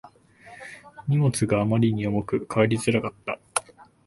[1.07, 3.39] 荷物があまりに重くて帰りがつらかった